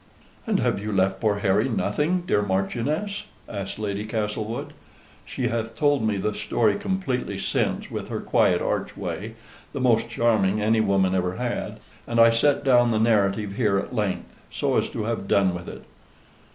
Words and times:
"And 0.47 0.59
have 0.59 0.81
you 0.83 0.91
left 0.91 1.19
poor 1.21 1.37
Harry 1.41 1.69
nothing, 1.69 2.21
dear 2.21 2.41
Marchioness?" 2.41 3.25
asks 3.47 3.77
Lady 3.77 4.03
Castlewood 4.03 4.73
(she 5.25 5.47
hath 5.49 5.75
told 5.77 6.01
me 6.03 6.17
the 6.17 6.33
story 6.33 6.73
completely 6.75 7.37
since 7.37 7.91
with 7.91 8.09
her 8.09 8.19
quiet 8.19 8.63
arch 8.63 8.97
way; 8.97 9.35
the 9.73 9.79
most 9.79 10.09
charming 10.09 10.59
any 10.59 10.81
woman 10.81 11.13
ever 11.13 11.35
had: 11.35 11.79
and 12.07 12.19
I 12.19 12.31
set 12.31 12.63
down 12.63 12.89
the 12.89 12.97
narrative 12.97 13.57
here 13.57 13.77
at 13.77 13.93
length, 13.93 14.25
so 14.51 14.75
as 14.75 14.89
to 14.89 15.03
have 15.03 15.27
done 15.27 15.53
with 15.53 15.67
it). 15.67 15.83